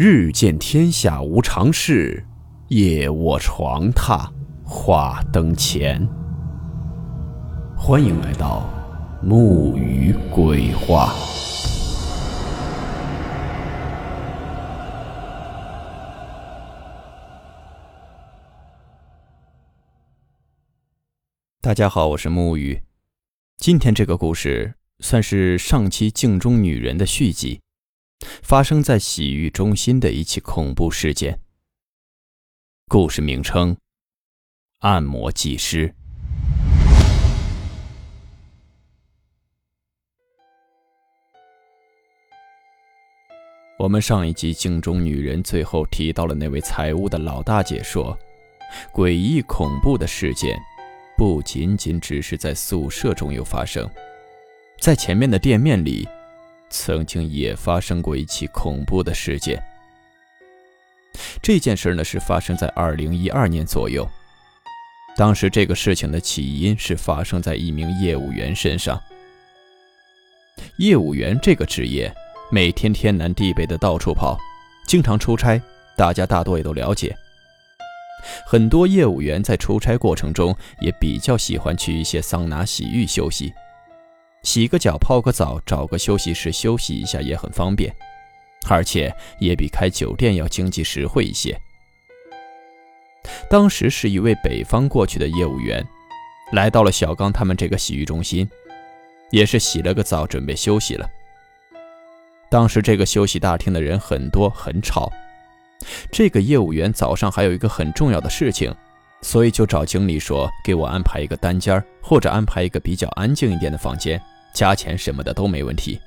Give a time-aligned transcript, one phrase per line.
[0.00, 2.24] 日见天下无常事，
[2.68, 4.30] 夜卧床榻
[4.64, 6.08] 话灯前。
[7.76, 8.70] 欢迎来到
[9.20, 11.12] 木鱼鬼话。
[21.60, 22.80] 大家好，我是木鱼。
[23.56, 27.60] 今天这个故事算是上期镜中女人的续集，
[28.42, 31.40] 发生在洗浴中心的一起恐怖事件。
[32.88, 33.76] 故事名称：
[34.78, 35.94] 按摩技师。
[43.78, 48.18] 我们上一集镜中女人最后提到了那位财务的老大姐说，
[48.92, 50.58] 诡异恐怖的事件。
[51.16, 53.88] 不仅仅只是在宿舍中有发生，
[54.80, 56.08] 在前面的店面里，
[56.70, 59.62] 曾经也发生过一起恐怖的事件。
[61.42, 64.08] 这件事呢是发生在二零一二年左右，
[65.16, 69.00] 当时这个事情的起因是发生在一名业务员身上。
[70.78, 72.12] 业务员这个职业，
[72.50, 74.38] 每天天南地北的到处跑，
[74.86, 75.60] 经常出差，
[75.96, 77.16] 大家大多也都了解。
[78.46, 83.52] 很多业务员在出差过程中也比较喜欢去一些桑拿、洗浴休息，
[84.48, 87.94] 洗个脚、泡个澡，找个休息室休息一下也很方便，
[88.66, 91.60] 而且也比开酒店要经济实惠一些。
[93.50, 95.86] 当时是一位北方过去的业务员，
[96.52, 98.48] 来到了小刚他们这个洗浴中心，
[99.30, 101.06] 也是洗了个澡，准备休息了。
[102.48, 105.12] 当时这个休息大厅的人很多，很吵。
[106.10, 108.74] 这个业务员早上还有一个很重要的事情，
[109.20, 114.18] 所以就找经理说给我安排一个单间或者安排一个比较安静一点的房间，
[114.52, 116.00] 加钱什么的都没问题。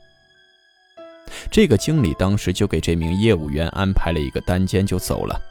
[1.50, 5.41] 这个经理当时就给这名业务员安排了一个单间就走了，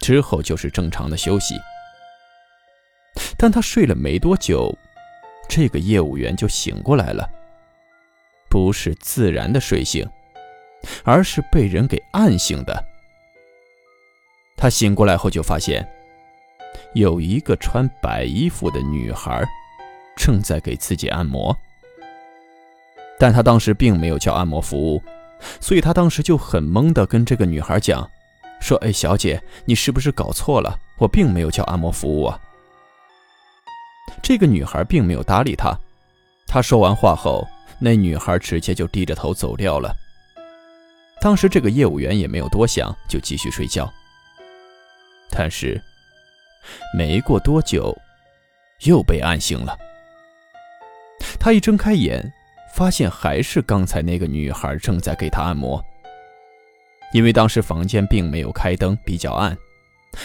[0.00, 1.54] 之后就是正常的休息。
[3.36, 4.76] 但他睡了没多久，
[5.48, 7.28] 这个业务员就醒过来了，
[8.48, 10.08] 不是自然的睡醒，
[11.04, 12.84] 而是被人给按醒的。
[14.56, 15.86] 他醒过来后就发现，
[16.94, 19.44] 有一个穿白衣服的女孩
[20.16, 21.56] 正在给自己按摩，
[23.18, 25.02] 但他当时并没有叫按摩服务，
[25.60, 28.08] 所以他当时就很懵的跟这个女孩讲，
[28.60, 30.78] 说：“哎，小姐，你是不是搞错了？
[30.98, 32.38] 我并没有叫按摩服务啊。”
[34.22, 35.76] 这个女孩并没有搭理他。
[36.46, 37.46] 他说完话后，
[37.78, 39.94] 那女孩直接就低着头走掉了。
[41.20, 43.90] 当时这个业务员也没有多想，就继续睡觉。
[45.30, 45.80] 但是，
[46.96, 47.96] 没过多久，
[48.80, 49.78] 又被按醒了。
[51.40, 52.32] 他一睁开眼，
[52.82, 55.80] 发现还是刚才那个女孩正在给他按摩。
[57.12, 59.56] 因为当时房间并没有开灯，比较暗，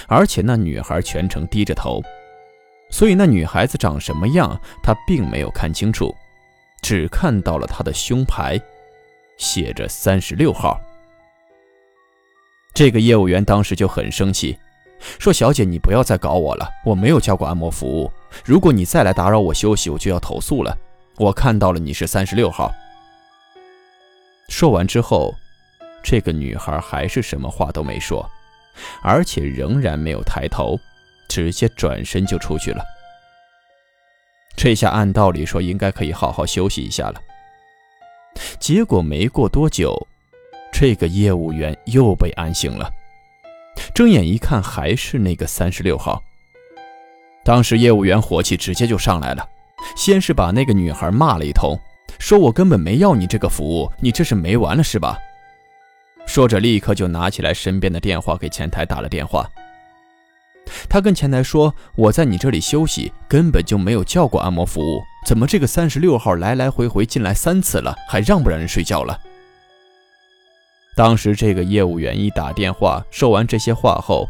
[0.08, 2.02] 而且那女孩全程低着头，
[2.90, 6.16] 所以那女孩子长什么样，他并没有看清楚，
[6.82, 8.60] 只看到了她的胸牌，
[9.38, 10.82] 写着三十六号。
[12.74, 14.58] 这个业务员当时就很生气。
[15.20, 18.12] 说：“小姐，你不要再搞我了，我没有叫过按摩服务。
[18.44, 20.76] 如果你再来打扰我休息，我就要投诉了。
[21.18, 22.74] 我看到了你是三十六号。”
[24.50, 25.34] 说完之后，
[26.02, 28.28] 这个女孩还是什么话都没说，
[29.02, 30.80] 而且仍然没有抬头，
[31.28, 32.84] 直接转身就出去了。
[34.56, 37.22] 这下按道理说应该可以好好休息一下了。
[38.60, 39.96] 结果没过多久，
[40.72, 42.90] 这个业务员又被按醒了。
[43.94, 46.22] 睁眼一看，还是那个三十六号。
[47.44, 49.48] 当时业务员火气直接就上来了，
[49.96, 51.80] 先是把那个女孩骂了一通，
[52.20, 55.18] 说我根本没要你这个服务，你这是没完了是吧？
[56.26, 59.50] 说着，立刻就拿起来身边的电话给前台打了电话。
[60.90, 69.18] 他跟前台说：“我在你这里休息，根本就没有叫过按摩服务，怎么这个三十六号来来回回进来三次了，还让不让人睡觉了？”
[70.98, 74.28] 当时这个业务员一打电话，说完这些话后，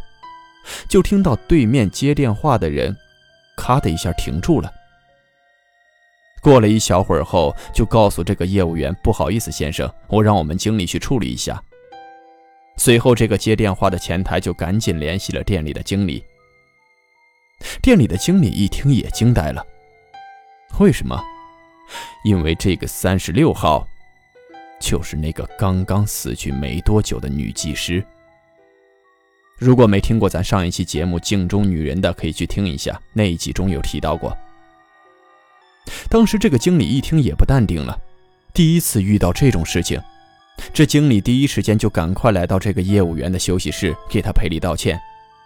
[0.87, 2.95] 就听到对面接电话的人
[3.57, 4.71] “咔”的一下停住了。
[6.41, 11.61] 过了一小会儿后，就告诉这个业务员：“不好意思，先生，我让我们经理去处理一下。”
[12.77, 16.23] 随后，这个接电话的前台就赶紧联系了店里的经理。
[17.81, 19.65] 店里的经理一听也惊呆了，
[20.79, 21.21] 为什么？
[22.23, 23.87] 因为这个三十六号。
[24.79, 28.05] 就是那个刚刚死去没多久的女技师。
[29.57, 34.37] 如果没听过咱上一期节目《镜中女人》的，可以去听一下，那一集中有提到过。
[36.09, 37.97] 当时这个经理一听也不淡定了，
[38.53, 40.01] 第一次遇到这种事情，
[40.73, 44.99] 这经理第一时间就赶快来到这个业务员的休息室，给他赔礼道歉，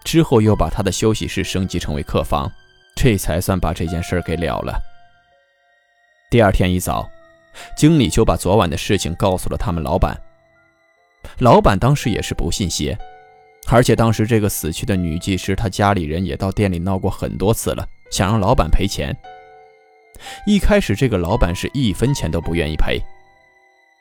[0.04, 2.50] 之后又把他的休息室升级成为客房，
[2.96, 4.80] 这才算把这件事给了了。
[6.30, 7.10] 第二天一早，
[7.76, 10.18] 经理就把昨晚的事情告诉了他们老板。
[11.40, 12.98] 老板当时也是不信邪，
[13.68, 19.16] 而且当时这个死去的女技师，她家里人也到店里闹过很多次了，想让老板赔钱。
[20.46, 23.02] 一开始，这个老板是一分钱都不愿意赔。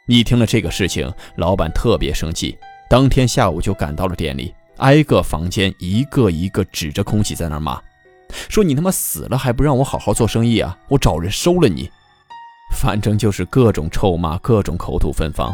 [0.07, 2.59] 一听了这个事情，老板特别生气，
[2.89, 7.81] 当天下午就赶到了店里，挨个房间一个一个指着空气在那骂，
[8.49, 10.77] 说：“你他妈死了还不让我好好做生意啊！
[10.89, 11.91] 我找人收了你！”
[12.77, 15.53] 反正就是各种臭骂，各种口吐芬芳。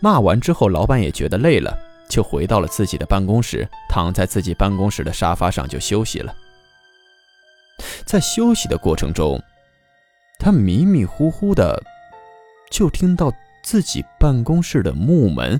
[0.00, 1.76] 骂完之后，老板也觉得累了，
[2.08, 6.34] 就回到了自己的办公室，躺在自己办公室的沙发上就休息了。
[8.08, 9.38] 在休息的过程中，
[10.38, 11.80] 他迷迷糊糊的。
[12.70, 13.32] 就听到
[13.62, 15.58] 自己办公室的木门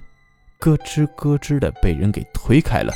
[0.59, 2.93] 咯吱咯吱的被人给推开了。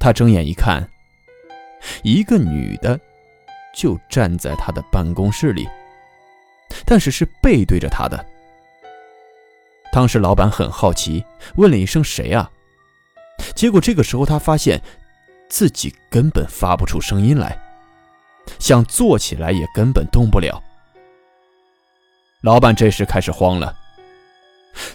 [0.00, 0.88] 他睁眼一看，
[2.02, 2.98] 一个女的
[3.72, 5.68] 就站在他的办公室里，
[6.84, 8.24] 但是是背对着他的。
[9.92, 11.24] 当时老板很好奇，
[11.56, 12.50] 问了一声：“谁啊？”
[13.54, 14.82] 结果这个时候他发现
[15.48, 17.58] 自己根本发不出声音来，
[18.58, 20.62] 想坐起来也根本动不了。
[22.40, 23.76] 老板这时开始慌了，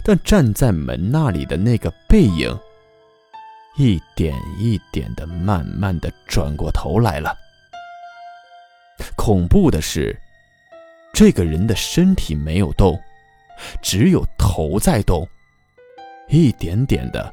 [0.04, 2.56] 但站在门那里的那个背影，
[3.76, 7.36] 一点一点的、慢慢的转过头来了。
[9.16, 10.16] 恐怖的是，
[11.12, 13.00] 这个人的身体没有动，
[13.80, 15.26] 只有头在动，
[16.28, 17.32] 一点点的，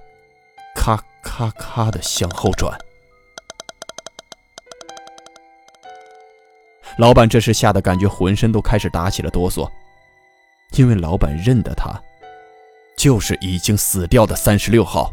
[0.73, 2.77] 咔咔咔的向后转。
[6.97, 9.69] 老板这时吓得感觉浑身都开始打起了哆嗦。
[10.73, 11.89] 因为老板认得他，
[12.97, 15.11] 就是已经死掉的三十六号。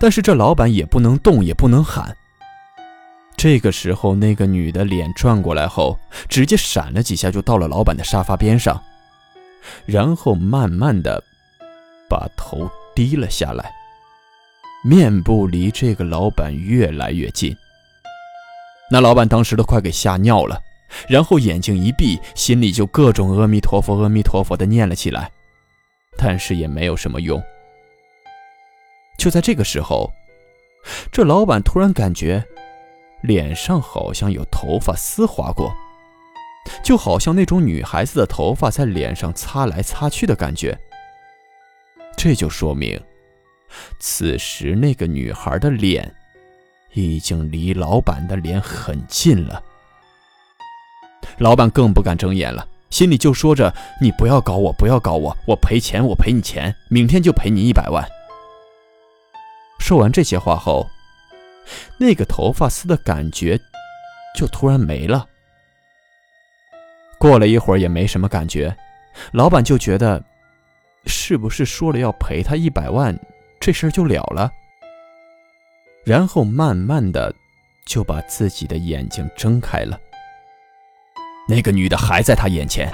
[0.00, 2.16] 但是这老板也不能动，也不能喊。
[3.36, 5.96] 这个时候，那个女的脸转过来后，
[6.28, 8.82] 直接闪了几下，就到了老板的沙发边上，
[9.84, 11.22] 然后慢慢的
[12.08, 13.70] 把头低了下来，
[14.82, 17.56] 面部离这个老板越来越近。
[18.90, 20.60] 那老板当时都快给吓尿了。
[21.08, 25.30] 然后眼睛一闭，心里就各种阿弥陀佛、阿弥陀佛的念了起来，
[26.16, 27.42] 但是也没有什么用。
[29.18, 30.12] 就在这个时候，
[31.10, 32.44] 这老板突然感觉
[33.20, 35.74] 脸上好像有头发丝划过，
[36.84, 40.78] 就好像那种女孩子的头发在脸上擦来擦去的感觉。
[42.16, 42.98] 这就说明，
[43.98, 46.14] 此时那个女孩的脸
[47.02, 49.62] 已经离老板的脸很近了。
[51.38, 58.02] 老板更不敢睁眼了，心里就说着：“你不要搞我，不要搞我，我赔钱，我赔你钱，明天就赔你一百万。”
[59.78, 60.86] 说完这些话后，
[61.98, 63.60] 那个头发丝的感觉
[64.34, 65.26] 就突然没了。
[67.18, 68.74] 过了一会儿也没什么感觉，
[69.32, 70.22] 老板就觉得，
[71.04, 73.14] 是不是说了要赔他一百万，
[73.60, 74.50] 这事儿就了了？
[76.06, 77.34] 然后慢慢的
[77.84, 79.98] 就把自己的眼睛睁开了。
[81.48, 82.88] 那个女的还在他眼前，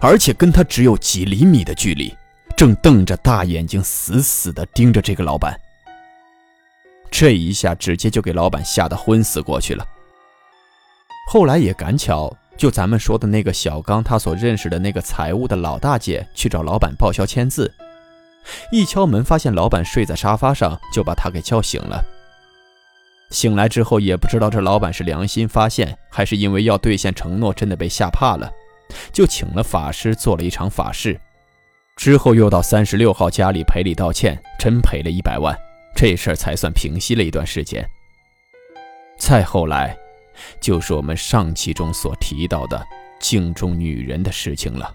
[0.00, 2.12] 而且跟他只有几厘米的距离，
[2.56, 5.56] 正瞪着大眼睛，死死的盯着这个老板。
[7.12, 9.86] 这一下直接就给老板吓得昏死过去了。
[11.28, 17.72] 后来也赶巧，就咱们说的那个小刚，他所认识的那个财务的老大姐去找老板报销签字，
[18.70, 22.04] 一敲门发现老板睡在沙发上，就把他给叫醒了。
[23.30, 28.50] 醒来之后，也不知道这老板是良心发现，还是因为要兑现承诺，真的被吓怕了，
[29.12, 31.20] 就请了法师做了一场法事，
[31.96, 35.54] 之后又到三十六号家里赔礼道歉，真赔了一百万，
[35.94, 37.86] 这事儿才算平息了一段时间。
[39.18, 39.94] 再后来，
[40.58, 42.82] 就是我们上期中所提到的
[43.20, 44.94] 镜中女人的事情了。